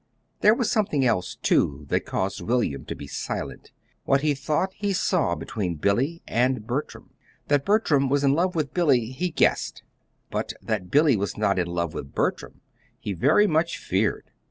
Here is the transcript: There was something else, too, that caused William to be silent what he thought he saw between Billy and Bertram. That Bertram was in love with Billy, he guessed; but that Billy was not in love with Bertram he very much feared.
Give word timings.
There 0.39 0.55
was 0.55 0.71
something 0.71 1.05
else, 1.05 1.35
too, 1.35 1.85
that 1.89 2.07
caused 2.07 2.41
William 2.41 2.85
to 2.85 2.95
be 2.95 3.05
silent 3.05 3.71
what 4.03 4.21
he 4.21 4.33
thought 4.33 4.73
he 4.73 4.93
saw 4.93 5.35
between 5.35 5.75
Billy 5.75 6.23
and 6.27 6.65
Bertram. 6.65 7.11
That 7.49 7.65
Bertram 7.65 8.09
was 8.09 8.23
in 8.23 8.33
love 8.33 8.55
with 8.55 8.73
Billy, 8.73 9.11
he 9.11 9.29
guessed; 9.29 9.83
but 10.31 10.53
that 10.59 10.89
Billy 10.89 11.15
was 11.15 11.37
not 11.37 11.59
in 11.59 11.67
love 11.67 11.93
with 11.93 12.15
Bertram 12.15 12.61
he 12.99 13.13
very 13.13 13.45
much 13.45 13.77
feared. 13.77 14.31